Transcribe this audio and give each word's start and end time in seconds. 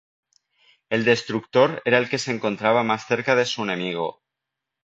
El 0.97 1.05
destructor 1.05 1.75
era 1.85 1.99
el 1.99 2.09
que 2.09 2.17
se 2.17 2.31
encontraba 2.31 2.81
más 2.81 3.05
cerca 3.05 3.35
de 3.35 3.45
su 3.45 3.61
enemigo. 3.63 4.23